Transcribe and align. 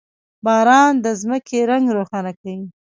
•باران 0.45 0.93
د 1.05 1.07
ځمکې 1.21 1.59
رنګ 1.69 1.85
روښانه 1.97 2.31
کوي. 2.39 2.57